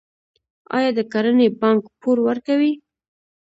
آیا 0.77 0.91
د 0.97 0.99
کرنې 1.11 1.47
بانک 1.61 1.81
پور 1.99 2.17
ورکوي؟ 2.27 2.73